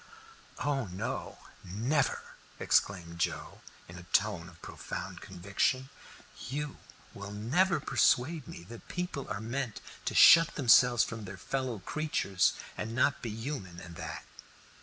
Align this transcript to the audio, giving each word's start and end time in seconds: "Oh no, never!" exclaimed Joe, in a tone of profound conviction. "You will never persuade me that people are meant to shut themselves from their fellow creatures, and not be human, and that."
"Oh 0.65 0.87
no, 0.87 1.37
never!" 1.63 2.23
exclaimed 2.59 3.19
Joe, 3.19 3.61
in 3.87 3.99
a 3.99 4.03
tone 4.11 4.49
of 4.49 4.59
profound 4.63 5.21
conviction. 5.21 5.89
"You 6.49 6.77
will 7.13 7.29
never 7.29 7.79
persuade 7.79 8.47
me 8.47 8.63
that 8.63 8.87
people 8.87 9.29
are 9.29 9.39
meant 9.39 9.79
to 10.05 10.15
shut 10.15 10.55
themselves 10.55 11.03
from 11.03 11.25
their 11.25 11.37
fellow 11.37 11.77
creatures, 11.77 12.53
and 12.75 12.95
not 12.95 13.21
be 13.21 13.29
human, 13.29 13.79
and 13.79 13.95
that." 13.97 14.25